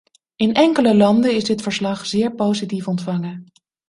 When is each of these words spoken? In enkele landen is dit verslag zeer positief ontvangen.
In 0.35 0.53
enkele 0.53 0.95
landen 0.95 1.35
is 1.35 1.43
dit 1.43 1.61
verslag 1.61 2.05
zeer 2.05 2.31
positief 2.35 2.87
ontvangen. 2.87 3.51